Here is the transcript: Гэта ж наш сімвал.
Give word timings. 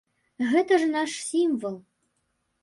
Гэта 0.53 0.73
ж 0.83 0.87
наш 0.93 1.11
сімвал. 1.27 1.77